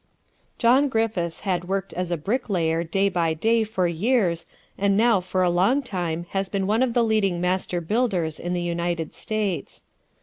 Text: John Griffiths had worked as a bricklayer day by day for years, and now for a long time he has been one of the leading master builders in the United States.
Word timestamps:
John 0.57 0.89
Griffiths 0.89 1.41
had 1.41 1.67
worked 1.67 1.93
as 1.93 2.09
a 2.09 2.17
bricklayer 2.17 2.83
day 2.83 3.07
by 3.07 3.35
day 3.35 3.63
for 3.63 3.85
years, 3.87 4.47
and 4.75 4.97
now 4.97 5.21
for 5.21 5.43
a 5.43 5.49
long 5.51 5.83
time 5.83 6.23
he 6.23 6.29
has 6.31 6.49
been 6.49 6.65
one 6.65 6.81
of 6.81 6.95
the 6.95 7.03
leading 7.03 7.39
master 7.39 7.81
builders 7.81 8.39
in 8.39 8.53
the 8.53 8.63
United 8.63 9.13
States. 9.13 9.83